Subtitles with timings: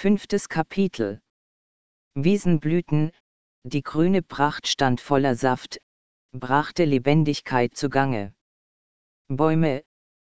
[0.00, 1.20] Fünftes Kapitel
[2.14, 3.10] Wiesenblüten,
[3.64, 5.80] die grüne Pracht stand voller Saft,
[6.30, 8.32] brachte Lebendigkeit zugange.
[9.26, 9.82] Bäume,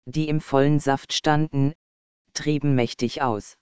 [0.05, 1.73] die im vollen Saft standen,
[2.33, 3.59] trieben mächtig aus.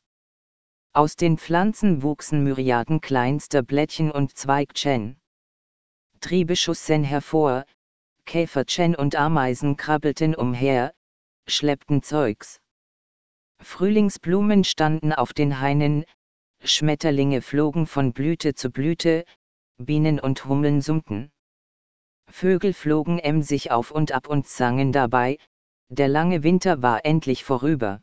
[0.94, 5.20] Aus den Pflanzen wuchsen Myriaden kleinster Blättchen und Zweigchen.
[6.22, 7.66] Triebe schussen hervor,
[8.24, 10.94] Käferchen und Ameisen krabbelten umher,
[11.50, 12.62] schleppten Zeugs.
[13.62, 16.06] Frühlingsblumen standen auf den Hainen,
[16.64, 19.26] Schmetterlinge flogen von Blüte zu Blüte,
[19.78, 21.32] Bienen und Hummeln summten.
[22.30, 25.38] Vögel flogen emsig auf und ab und sangen dabei,
[25.90, 28.02] der lange Winter war endlich vorüber.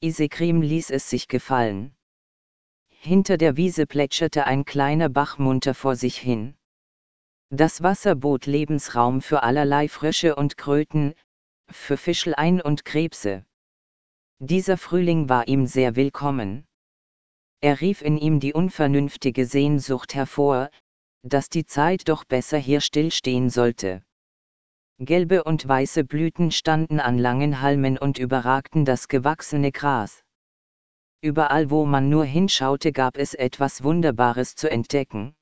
[0.00, 1.94] Isekrim ließ es sich gefallen.
[2.88, 6.54] Hinter der Wiese plätscherte ein kleiner Bach munter vor sich hin.
[7.50, 11.14] Das Wasser bot Lebensraum für allerlei Frösche und Kröten,
[11.70, 13.44] für Fischelein und Krebse.
[14.42, 16.64] Dieser Frühling war ihm sehr willkommen.
[17.60, 20.70] Er rief in ihm die unvernünftige Sehnsucht hervor,
[21.22, 24.02] dass die Zeit doch besser hier stillstehen sollte.
[24.98, 30.24] Gelbe und weiße Blüten standen an langen Halmen und überragten das gewachsene Gras.
[31.20, 35.34] Überall wo man nur hinschaute gab es etwas Wunderbares zu entdecken.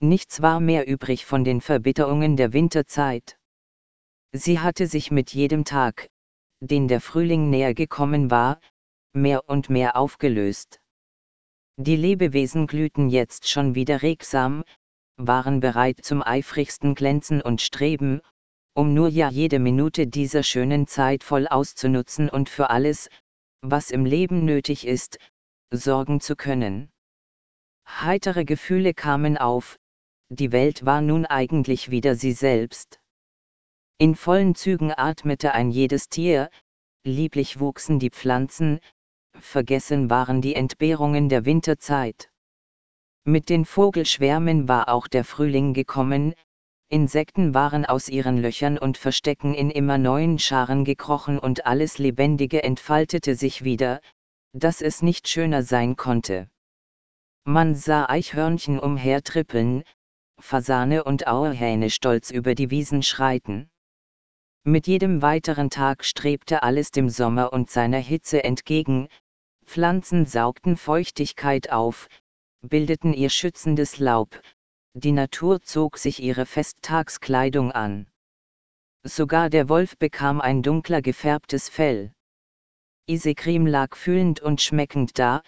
[0.00, 3.38] Nichts war mehr übrig von den Verbitterungen der Winterzeit.
[4.32, 6.08] Sie hatte sich mit jedem Tag,
[6.60, 8.60] den der Frühling näher gekommen war,
[9.12, 10.80] mehr und mehr aufgelöst.
[11.76, 14.64] Die Lebewesen glühten jetzt schon wieder regsam,
[15.16, 18.20] waren bereit zum eifrigsten Glänzen und Streben,
[18.74, 23.08] um nur ja jede Minute dieser schönen Zeit voll auszunutzen und für alles,
[23.62, 25.18] was im Leben nötig ist,
[25.72, 26.90] sorgen zu können.
[27.86, 29.78] Heitere Gefühle kamen auf,
[30.28, 32.99] die Welt war nun eigentlich wieder sie selbst.
[34.00, 36.48] In vollen Zügen atmete ein jedes Tier,
[37.04, 38.80] lieblich wuchsen die Pflanzen,
[39.38, 42.30] vergessen waren die Entbehrungen der Winterzeit.
[43.26, 46.32] Mit den Vogelschwärmen war auch der Frühling gekommen,
[46.88, 52.62] Insekten waren aus ihren Löchern und Verstecken in immer neuen Scharen gekrochen und alles Lebendige
[52.62, 54.00] entfaltete sich wieder,
[54.54, 56.48] dass es nicht schöner sein konnte.
[57.44, 59.82] Man sah Eichhörnchen umhertrippeln,
[60.38, 63.70] Fasane und Auerhähne stolz über die Wiesen schreiten.
[64.64, 69.08] Mit jedem weiteren Tag strebte alles dem Sommer und seiner Hitze entgegen,
[69.64, 72.08] Pflanzen saugten Feuchtigkeit auf,
[72.60, 74.42] bildeten ihr schützendes Laub,
[74.92, 78.06] die Natur zog sich ihre Festtagskleidung an.
[79.02, 82.12] Sogar der Wolf bekam ein dunkler gefärbtes Fell.
[83.06, 85.42] Isekrim lag fühlend und schmeckend da,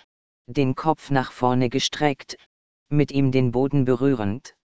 [0.47, 2.39] den Kopf nach vorne gestreckt,
[2.89, 4.56] mit ihm den Boden berührend.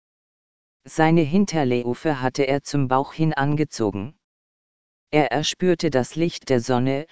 [0.84, 4.17] Seine Hinterleofe hatte er zum Bauch hin angezogen.
[5.16, 7.06] Er erspürte das Licht der Sonne,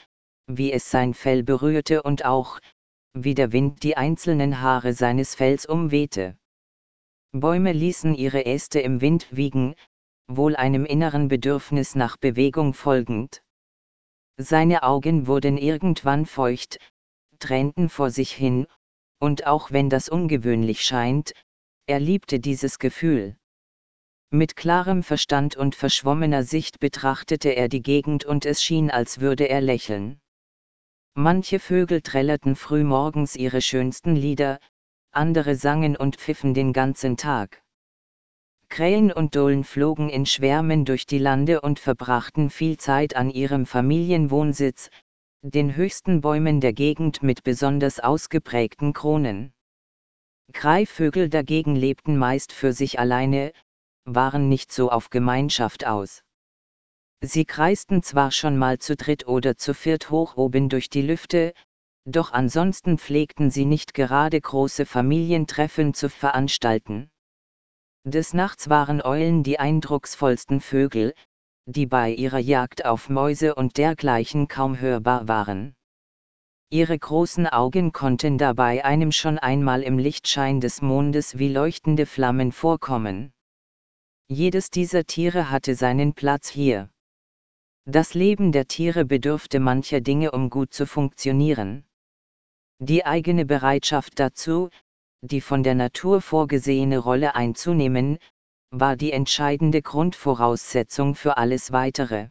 [0.47, 2.61] wie es sein Fell berührte und auch,
[3.15, 6.37] wie der Wind die einzelnen Haare seines Fells umwehte.
[7.33, 9.75] Bäume ließen ihre Äste im Wind wiegen,
[10.29, 13.43] wohl einem inneren Bedürfnis nach Bewegung folgend.
[14.37, 16.77] Seine Augen wurden irgendwann feucht,
[17.39, 18.67] tränten vor sich hin,
[19.19, 21.33] und auch wenn das ungewöhnlich scheint,
[21.87, 23.39] er liebte dieses Gefühl.
[24.35, 29.49] Mit klarem Verstand und verschwommener Sicht betrachtete er die Gegend und es schien, als würde
[29.49, 30.19] er lächeln.
[31.15, 34.59] Manche Vögel trällerten frühmorgens ihre schönsten Lieder,
[35.13, 37.63] andere sangen und pfiffen den ganzen Tag.
[38.69, 43.67] Krähen und Dohlen flogen in Schwärmen durch die Lande und verbrachten viel Zeit an ihrem
[43.67, 44.91] Familienwohnsitz,
[45.43, 49.53] den höchsten Bäumen der Gegend mit besonders ausgeprägten Kronen.
[50.53, 53.53] Greifvögel dagegen lebten meist für sich alleine,
[54.05, 56.23] waren nicht so auf Gemeinschaft aus.
[57.21, 61.55] Sie kreisten zwar schon mal zu dritt oder zu viert hoch oben durch die Lüfte,
[62.05, 67.11] doch ansonsten pflegten sie nicht gerade große Familientreffen zu veranstalten.
[68.07, 71.15] Des Nachts waren Eulen die eindrucksvollsten Vögel,
[71.65, 75.75] die bei ihrer Jagd auf Mäuse und dergleichen kaum hörbar waren.
[76.69, 82.53] Ihre großen Augen konnten dabei einem schon einmal im Lichtschein des Mondes wie leuchtende Flammen
[82.53, 83.33] vorkommen.
[84.29, 86.89] Jedes dieser Tiere hatte seinen Platz hier.
[87.85, 91.85] Das Leben der Tiere bedurfte mancher Dinge, um gut zu funktionieren.
[92.79, 94.71] Die eigene Bereitschaft dazu,
[95.21, 98.19] die von der Natur vorgesehene Rolle einzunehmen,
[98.71, 102.31] war die entscheidende Grundvoraussetzung für alles Weitere.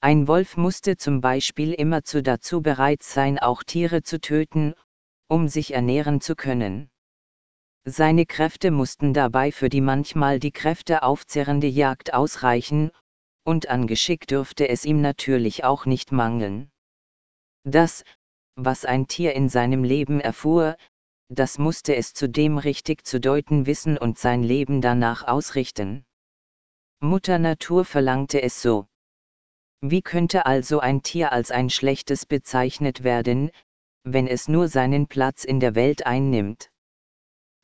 [0.00, 4.74] Ein Wolf musste zum Beispiel immerzu dazu bereit sein, auch Tiere zu töten,
[5.28, 6.90] um sich ernähren zu können.
[7.84, 12.90] Seine Kräfte mussten dabei für die manchmal die Kräfte aufzehrende Jagd ausreichen,
[13.44, 16.70] und an Geschick dürfte es ihm natürlich auch nicht mangeln.
[17.64, 18.04] Das,
[18.56, 20.76] was ein Tier in seinem Leben erfuhr,
[21.30, 26.04] das musste es zudem richtig zu deuten wissen und sein Leben danach ausrichten.
[27.00, 28.86] Mutter Natur verlangte es so.
[29.80, 33.50] Wie könnte also ein Tier als ein schlechtes bezeichnet werden,
[34.02, 36.70] wenn es nur seinen Platz in der Welt einnimmt?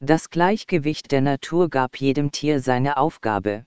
[0.01, 3.65] Das Gleichgewicht der Natur gab jedem Tier seine Aufgabe.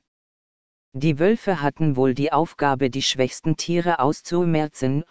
[0.94, 5.04] Die Wölfe hatten wohl die Aufgabe, die schwächsten Tiere auszumerzen,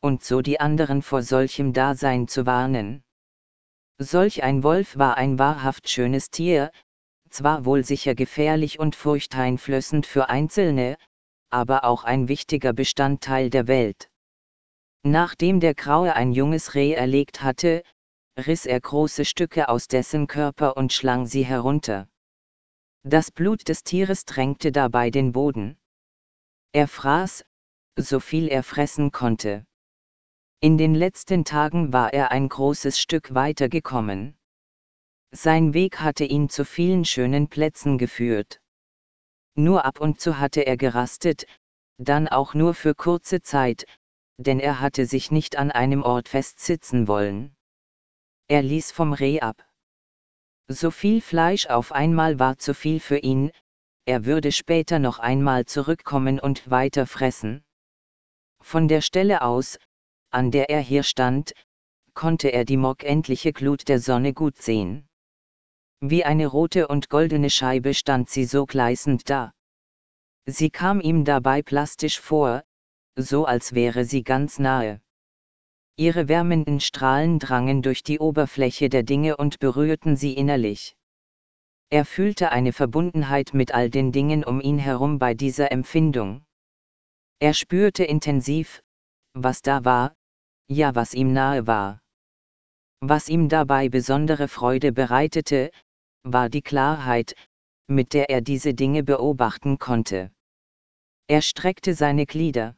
[0.00, 3.02] und so die anderen vor solchem Dasein zu warnen.
[3.98, 6.70] Solch ein Wolf war ein wahrhaft schönes Tier,
[7.28, 10.96] zwar wohl sicher gefährlich und furchteinflößend für Einzelne,
[11.50, 14.10] aber auch ein wichtiger Bestandteil der Welt.
[15.02, 17.82] Nachdem der Graue ein junges Reh erlegt hatte,
[18.46, 22.08] riss er große Stücke aus dessen Körper und schlang sie herunter.
[23.02, 25.78] Das Blut des Tieres drängte dabei den Boden.
[26.72, 27.44] Er fraß,
[27.96, 29.64] so viel er fressen konnte.
[30.60, 34.36] In den letzten Tagen war er ein großes Stück weiter gekommen.
[35.32, 38.60] Sein Weg hatte ihn zu vielen schönen Plätzen geführt.
[39.54, 41.46] Nur ab und zu hatte er gerastet,
[41.98, 43.86] dann auch nur für kurze Zeit,
[44.38, 47.54] denn er hatte sich nicht an einem Ort festsitzen wollen.
[48.50, 49.64] Er ließ vom Reh ab.
[50.66, 53.52] So viel Fleisch auf einmal war zu viel für ihn,
[54.06, 57.62] er würde später noch einmal zurückkommen und weiter fressen.
[58.60, 59.78] Von der Stelle aus,
[60.30, 61.52] an der er hier stand,
[62.12, 65.06] konnte er die morgendliche Glut der Sonne gut sehen.
[66.00, 69.52] Wie eine rote und goldene Scheibe stand sie so gleißend da.
[70.46, 72.64] Sie kam ihm dabei plastisch vor,
[73.14, 75.00] so als wäre sie ganz nahe.
[76.00, 80.96] Ihre wärmenden Strahlen drangen durch die Oberfläche der Dinge und berührten sie innerlich.
[81.90, 86.42] Er fühlte eine Verbundenheit mit all den Dingen um ihn herum bei dieser Empfindung.
[87.38, 88.82] Er spürte intensiv,
[89.34, 90.14] was da war,
[90.68, 92.00] ja was ihm nahe war.
[93.00, 95.70] Was ihm dabei besondere Freude bereitete,
[96.22, 97.34] war die Klarheit,
[97.88, 100.30] mit der er diese Dinge beobachten konnte.
[101.26, 102.74] Er streckte seine Glieder.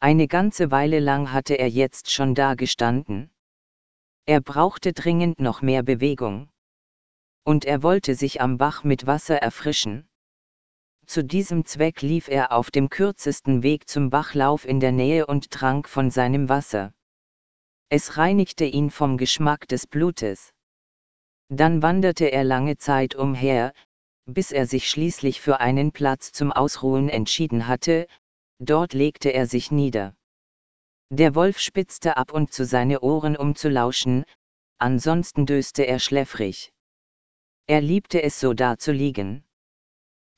[0.00, 3.32] Eine ganze Weile lang hatte er jetzt schon da gestanden.
[4.26, 6.48] Er brauchte dringend noch mehr Bewegung.
[7.44, 10.08] Und er wollte sich am Bach mit Wasser erfrischen.
[11.06, 15.50] Zu diesem Zweck lief er auf dem kürzesten Weg zum Bachlauf in der Nähe und
[15.50, 16.92] trank von seinem Wasser.
[17.88, 20.52] Es reinigte ihn vom Geschmack des Blutes.
[21.48, 23.72] Dann wanderte er lange Zeit umher,
[24.26, 28.06] bis er sich schließlich für einen Platz zum Ausruhen entschieden hatte,
[28.58, 30.14] dort legte er sich nieder.
[31.10, 34.24] Der Wolf spitzte ab und zu seine Ohren um zu lauschen,
[34.78, 36.72] ansonsten döste er schläfrig.
[37.66, 39.44] Er liebte es so da zu liegen.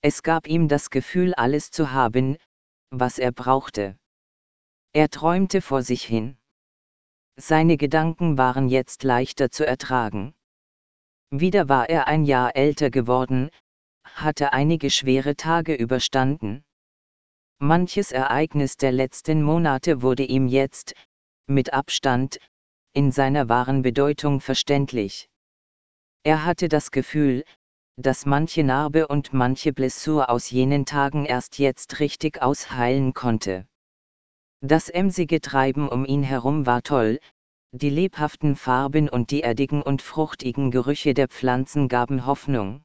[0.03, 2.37] Es gab ihm das Gefühl alles zu haben,
[2.91, 3.99] was er brauchte.
[4.93, 6.37] Er träumte vor sich hin.
[7.37, 10.35] Seine Gedanken waren jetzt leichter zu ertragen.
[11.31, 13.51] Wieder war er ein Jahr älter geworden,
[14.05, 16.65] hatte einige schwere Tage überstanden.
[17.63, 20.95] Manches Ereignis der letzten Monate wurde ihm jetzt,
[21.47, 22.39] mit Abstand,
[22.95, 25.29] in seiner wahren Bedeutung verständlich.
[26.23, 27.45] Er hatte das Gefühl,
[27.99, 33.67] dass manche Narbe und manche Blessur aus jenen Tagen erst jetzt richtig ausheilen konnte.
[34.63, 37.19] Das emsige Treiben um ihn herum war toll,
[37.73, 42.83] die lebhaften Farben und die erdigen und fruchtigen Gerüche der Pflanzen gaben Hoffnung.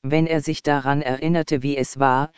[0.00, 2.32] Wenn er sich daran erinnerte, wie es war,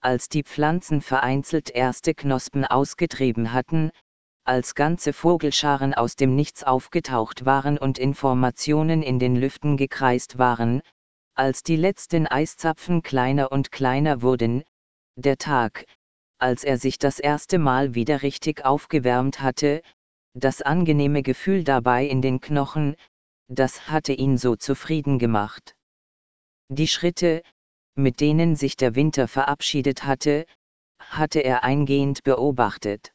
[0.00, 3.90] als die Pflanzen vereinzelt erste Knospen ausgetrieben hatten,
[4.44, 10.82] als ganze Vogelscharen aus dem Nichts aufgetaucht waren und Informationen in den Lüften gekreist waren,
[11.34, 14.64] als die letzten Eiszapfen kleiner und kleiner wurden,
[15.16, 15.84] der Tag,
[16.38, 19.82] als er sich das erste Mal wieder richtig aufgewärmt hatte,
[20.34, 22.96] das angenehme Gefühl dabei in den Knochen,
[23.48, 25.74] das hatte ihn so zufrieden gemacht.
[26.68, 27.42] Die Schritte,
[27.94, 30.46] mit denen sich der Winter verabschiedet hatte,
[30.98, 33.12] hatte er eingehend beobachtet.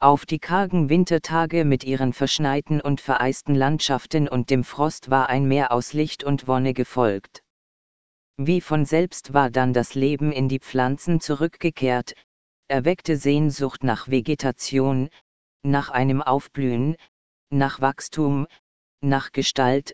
[0.00, 5.46] Auf die kargen Wintertage mit ihren verschneiten und vereisten Landschaften und dem Frost war ein
[5.46, 7.42] Meer aus Licht und Wonne gefolgt.
[8.36, 12.14] Wie von selbst war dann das Leben in die Pflanzen zurückgekehrt,
[12.66, 15.08] erweckte Sehnsucht nach Vegetation,
[15.62, 16.96] nach einem Aufblühen,
[17.50, 18.46] nach Wachstum,
[19.02, 19.92] nach Gestalt,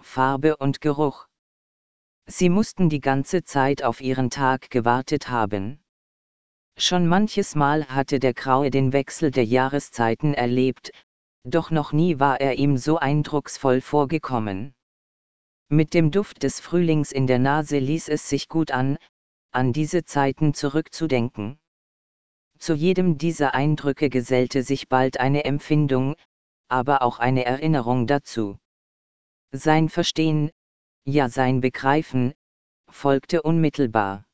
[0.00, 1.26] Farbe und Geruch.
[2.32, 5.80] Sie mussten die ganze Zeit auf ihren Tag gewartet haben.
[6.78, 10.92] Schon manches Mal hatte der Graue den Wechsel der Jahreszeiten erlebt,
[11.42, 14.74] doch noch nie war er ihm so eindrucksvoll vorgekommen.
[15.68, 18.96] Mit dem Duft des Frühlings in der Nase ließ es sich gut an,
[19.50, 21.58] an diese Zeiten zurückzudenken.
[22.60, 26.14] Zu jedem dieser Eindrücke gesellte sich bald eine Empfindung,
[26.68, 28.56] aber auch eine Erinnerung dazu.
[29.50, 30.52] Sein Verstehen,
[31.04, 32.34] ja sein Begreifen,
[32.88, 34.24] folgte unmittelbar.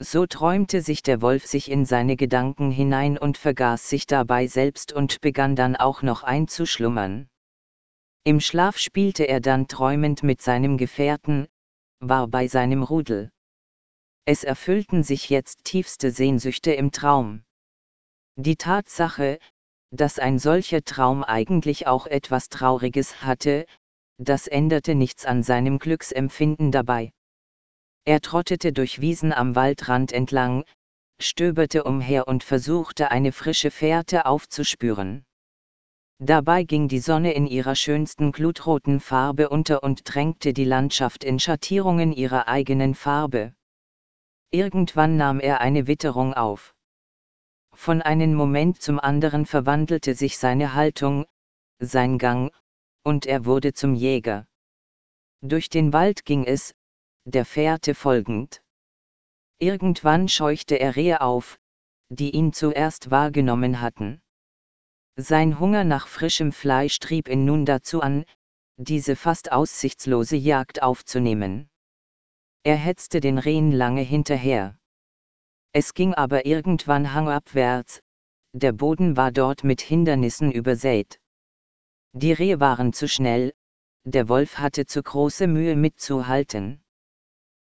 [0.00, 4.92] So träumte sich der Wolf sich in seine Gedanken hinein und vergaß sich dabei selbst
[4.92, 7.28] und begann dann auch noch einzuschlummern.
[8.24, 11.46] Im Schlaf spielte er dann träumend mit seinem Gefährten,
[12.00, 13.30] war bei seinem Rudel.
[14.24, 17.44] Es erfüllten sich jetzt tiefste Sehnsüchte im Traum.
[18.36, 19.38] Die Tatsache,
[19.90, 23.66] dass ein solcher Traum eigentlich auch etwas Trauriges hatte,
[24.18, 27.12] das änderte nichts an seinem Glücksempfinden dabei.
[28.04, 30.64] Er trottete durch Wiesen am Waldrand entlang,
[31.20, 35.24] stöberte umher und versuchte eine frische Fährte aufzuspüren.
[36.20, 41.40] Dabei ging die Sonne in ihrer schönsten glutroten Farbe unter und drängte die Landschaft in
[41.40, 43.54] Schattierungen ihrer eigenen Farbe.
[44.50, 46.74] Irgendwann nahm er eine Witterung auf.
[47.74, 51.26] Von einem Moment zum anderen verwandelte sich seine Haltung,
[51.80, 52.52] sein Gang,
[53.04, 54.46] und er wurde zum Jäger.
[55.42, 56.74] Durch den Wald ging es,
[57.24, 58.62] der Fährte folgend.
[59.58, 61.58] Irgendwann scheuchte er Rehe auf,
[62.08, 64.22] die ihn zuerst wahrgenommen hatten.
[65.16, 68.24] Sein Hunger nach frischem Fleisch trieb ihn nun dazu an,
[68.76, 71.68] diese fast aussichtslose Jagd aufzunehmen.
[72.64, 74.78] Er hetzte den Rehen lange hinterher.
[75.72, 78.00] Es ging aber irgendwann hangabwärts,
[78.52, 81.20] der Boden war dort mit Hindernissen übersät.
[82.16, 83.52] Die Rehe waren zu schnell,
[84.04, 86.80] der Wolf hatte zu große Mühe mitzuhalten.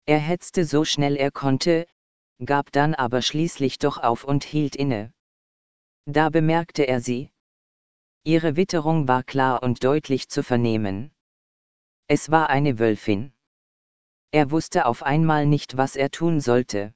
[0.05, 1.87] Er hetzte so schnell er konnte,
[2.45, 5.15] gab dann aber schließlich doch auf und hielt inne.
[6.05, 7.31] Da bemerkte er sie.
[8.23, 11.11] Ihre Witterung war klar und deutlich zu vernehmen.
[12.07, 13.33] Es war eine Wölfin.
[14.31, 16.93] Er wusste auf einmal nicht, was er tun sollte.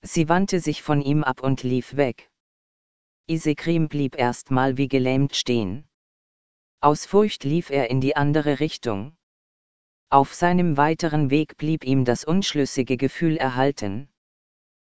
[0.00, 2.30] Sie wandte sich von ihm ab und lief weg.
[3.26, 5.85] Isekrim blieb erstmal wie gelähmt stehen.
[6.80, 9.16] Aus Furcht lief er in die andere Richtung.
[10.10, 14.08] Auf seinem weiteren Weg blieb ihm das unschlüssige Gefühl erhalten.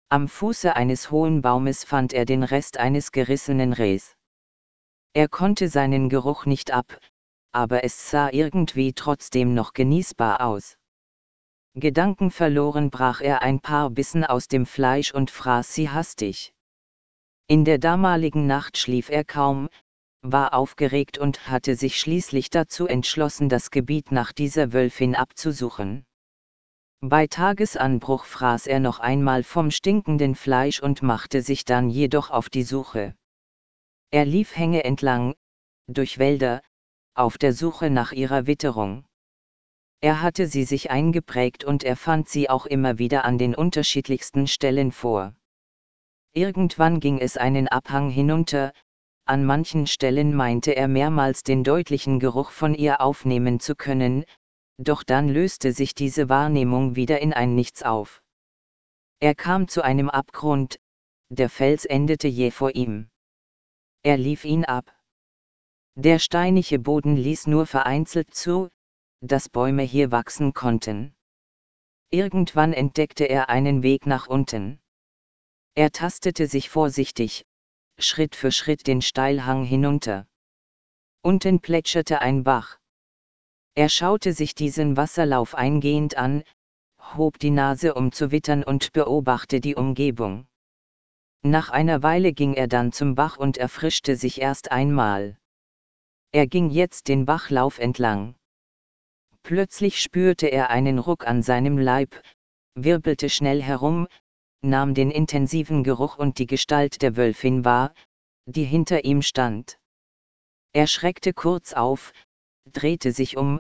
[0.10, 4.16] Am Fuße eines hohen Baumes fand er den Rest eines gerissenen Rehs.
[5.14, 7.00] Er konnte seinen Geruch nicht ab,
[7.52, 10.78] aber es sah irgendwie trotzdem noch genießbar aus.
[11.76, 16.54] Gedankenverloren brach er ein paar Bissen aus dem Fleisch und fraß sie hastig.
[17.48, 19.70] In der damaligen Nacht schlief er kaum,
[20.22, 26.06] war aufgeregt und hatte sich schließlich dazu entschlossen, das Gebiet nach dieser Wölfin abzusuchen.
[27.02, 32.50] Bei Tagesanbruch fraß er noch einmal vom stinkenden Fleisch und machte sich dann jedoch auf
[32.50, 33.16] die Suche.
[34.12, 35.34] Er lief Hänge entlang,
[35.88, 36.62] durch Wälder,
[37.16, 39.06] auf der Suche nach ihrer Witterung.
[40.00, 44.48] Er hatte sie sich eingeprägt und er fand sie auch immer wieder an den unterschiedlichsten
[44.48, 45.36] Stellen vor.
[46.34, 48.74] Irgendwann ging es einen Abhang hinunter,
[49.32, 54.26] an manchen Stellen meinte er mehrmals den deutlichen Geruch von ihr aufnehmen zu können,
[54.78, 58.22] doch dann löste sich diese Wahrnehmung wieder in ein Nichts auf.
[59.22, 60.82] Er kam zu einem Abgrund,
[61.30, 63.10] der Fels endete je vor ihm.
[64.04, 64.94] Er lief ihn ab.
[65.96, 68.68] Der steinige Boden ließ nur vereinzelt zu,
[69.22, 71.16] dass Bäume hier wachsen konnten.
[72.10, 74.82] Irgendwann entdeckte er einen Weg nach unten.
[75.74, 77.46] Er tastete sich vorsichtig,
[78.02, 80.28] Schritt für Schritt den Steilhang hinunter.
[81.22, 82.80] Unten plätscherte ein Bach.
[83.76, 86.44] Er schaute sich diesen Wasserlauf eingehend an,
[87.16, 90.48] hob die Nase um zu wittern und beobachtete die Umgebung.
[91.44, 95.38] Nach einer Weile ging er dann zum Bach und erfrischte sich erst einmal.
[96.32, 98.36] Er ging jetzt den Bachlauf entlang.
[99.44, 102.22] Plötzlich spürte er einen Ruck an seinem Leib,
[102.76, 104.08] wirbelte schnell herum,
[104.62, 107.94] nahm den intensiven Geruch und die Gestalt der Wölfin wahr,
[108.46, 109.80] die hinter ihm stand.
[110.74, 112.14] Er schreckte kurz auf,
[112.72, 113.60] drehte sich um,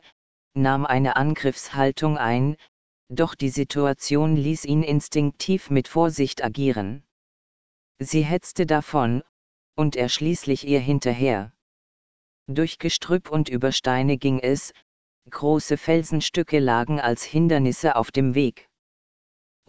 [0.54, 2.56] nahm eine Angriffshaltung ein,
[3.10, 7.04] doch die Situation ließ ihn instinktiv mit Vorsicht agieren.
[8.00, 9.24] Sie hetzte davon,
[9.76, 11.52] und er schließlich ihr hinterher.
[12.48, 14.74] Durch Gestrüpp und über Steine ging es,
[15.30, 18.71] große Felsenstücke lagen als Hindernisse auf dem Weg.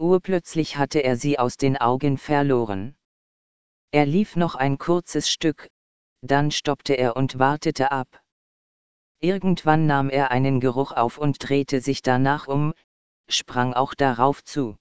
[0.03, 2.93] Urplötzlich hatte er sie aus den Augen verloren.
[3.91, 5.69] Er lief noch ein kurzes Stück,
[6.19, 8.21] dann stoppte er und wartete ab.
[9.21, 12.73] Irgendwann nahm er einen Geruch auf und drehte sich danach um,
[13.29, 14.75] sprang auch darauf zu.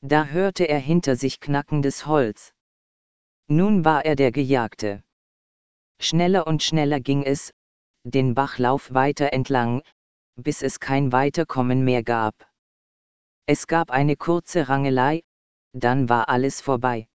[0.00, 2.54] Da hörte er hinter sich knackendes Holz.
[3.46, 5.04] Nun war er der Gejagte.
[6.00, 7.54] Schneller und schneller ging es,
[8.02, 9.82] den Bachlauf weiter entlang,
[10.34, 12.34] bis es kein Weiterkommen mehr gab.
[13.46, 15.22] Es gab eine kurze Rangelei,
[15.72, 17.08] dann war alles vorbei.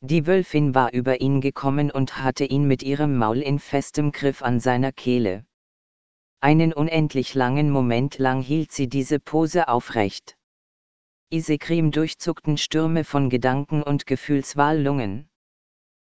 [0.00, 4.42] Die Wölfin war über ihn gekommen und hatte ihn mit ihrem Maul in festem Griff
[4.42, 5.46] an seiner Kehle.
[6.40, 10.36] Einen unendlich langen Moment lang hielt sie diese Pose aufrecht.
[11.30, 15.28] Isekrim durchzuckten Stürme von Gedanken und Gefühlswallungen.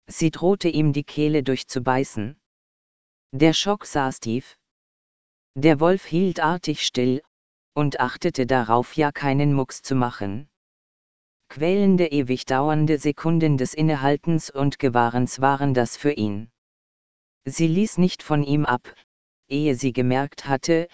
[0.07, 2.41] Sie drohte ihm die Kehle durchzubeißen.
[3.33, 4.57] Der Schock saß tief.
[5.57, 7.23] Der Wolf hielt artig still,
[7.81, 10.51] und achtete darauf ja keinen Mucks zu machen.
[11.49, 16.51] Quälende ewig dauernde Sekunden des Innehaltens und Gewahrens waren das für ihn.
[17.47, 18.95] Sie ließ nicht von ihm ab,
[19.49, 20.89] ehe sie gemerkt hatte,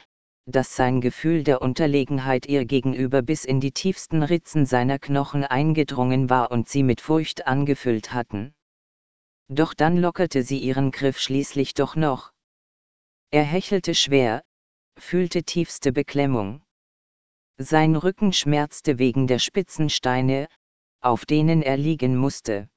[0.46, 6.30] dass sein Gefühl der Unterlegenheit ihr gegenüber bis in die tiefsten Ritzen seiner Knochen eingedrungen
[6.30, 8.54] war und sie mit Furcht angefüllt hatten.
[9.48, 12.30] Doch dann lockerte sie ihren Griff schließlich doch noch.
[13.32, 14.44] Er hechelte schwer,
[14.96, 16.62] fühlte tiefste Beklemmung.
[17.58, 20.48] Sein Rücken schmerzte wegen der spitzen Steine,
[21.00, 22.68] auf denen er liegen musste.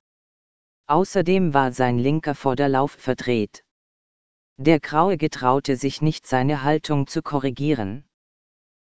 [0.88, 3.63] Außerdem war sein linker Vorderlauf verdreht.
[4.57, 8.05] Der Graue getraute sich nicht seine Haltung zu korrigieren.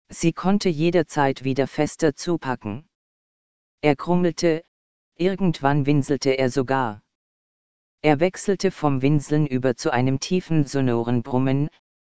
[0.10, 2.88] Sie konnte jederzeit wieder fester zupacken.
[3.82, 4.64] Er krummelte,
[5.16, 7.02] irgendwann winselte er sogar.
[8.02, 11.70] Er wechselte vom Winseln über zu einem tiefen sonoren Brummen,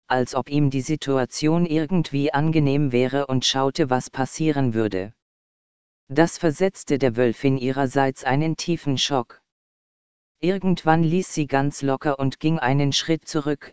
[0.06, 5.12] als ob ihm die Situation irgendwie angenehm wäre und schaute, was passieren würde.
[6.09, 9.42] Das versetzte der Wölfin ihrerseits einen tiefen Schock.
[10.40, 13.73] Irgendwann ließ sie ganz locker und ging einen Schritt zurück,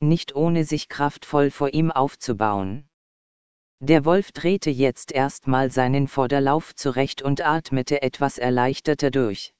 [0.00, 2.88] nicht ohne sich kraftvoll vor ihm aufzubauen.
[3.80, 9.52] Der Wolf drehte jetzt erstmal seinen Vorderlauf zurecht und atmete etwas erleichterter durch.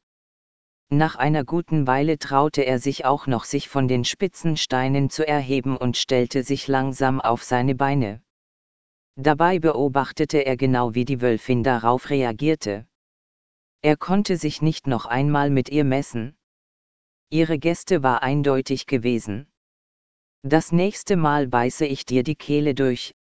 [0.90, 5.26] Nach einer guten Weile traute er sich auch noch, sich von den spitzen Steinen zu
[5.26, 8.22] erheben und stellte sich langsam auf seine Beine.
[9.16, 12.86] Dabei beobachtete er genau, wie die Wölfin darauf reagierte.
[13.82, 16.36] Er konnte sich nicht noch einmal mit ihr messen.
[17.30, 19.48] Ihre Gäste war eindeutig gewesen.
[20.42, 23.16] Das nächste Mal beiße ich dir die Kehle durch,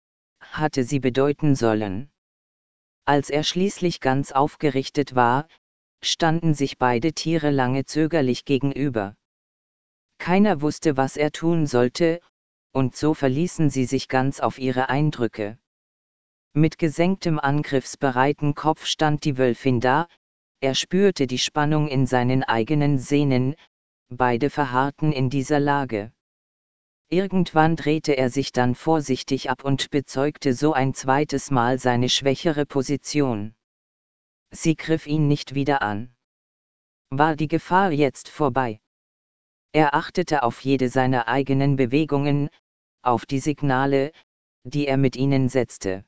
[0.40, 2.10] hatte sie bedeuten sollen.
[3.04, 5.46] Als er schließlich ganz aufgerichtet war,
[6.02, 9.16] standen sich beide Tiere lange zögerlich gegenüber.
[10.18, 12.20] Keiner wusste, was er tun sollte,
[12.72, 15.58] und so verließen sie sich ganz auf ihre Eindrücke.
[16.52, 20.08] Mit gesenktem angriffsbereiten Kopf stand die Wölfin da,
[20.60, 23.54] er spürte die Spannung in seinen eigenen Sehnen,
[24.08, 26.12] beide verharrten in dieser Lage.
[27.08, 32.66] Irgendwann drehte er sich dann vorsichtig ab und bezeugte so ein zweites Mal seine schwächere
[32.66, 33.54] Position.
[34.52, 36.14] Sie griff ihn nicht wieder an.
[37.10, 38.80] War die Gefahr jetzt vorbei?
[39.72, 42.48] Er achtete auf jede seiner eigenen Bewegungen,
[43.02, 44.12] auf die Signale,
[44.64, 46.04] die er mit ihnen setzte.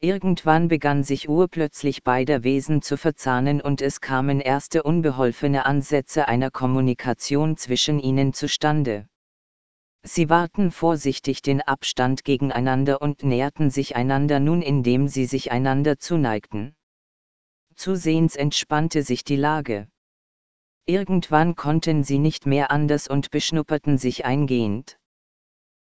[0.00, 6.52] Irgendwann begann sich urplötzlich beider Wesen zu verzahnen und es kamen erste unbeholfene Ansätze einer
[6.52, 9.08] Kommunikation zwischen ihnen zustande.
[10.04, 15.98] Sie wahrten vorsichtig den Abstand gegeneinander und näherten sich einander nun indem sie sich einander
[15.98, 16.76] zuneigten.
[17.78, 19.86] Zusehends entspannte sich die Lage.
[20.84, 24.97] Irgendwann konnten sie nicht mehr anders und beschnupperten sich eingehend.